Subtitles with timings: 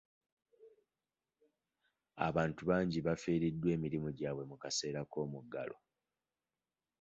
[2.27, 5.77] Abantu bangi bafiiriddwa emirimu gyabwe mu kaseera k'omuggalo.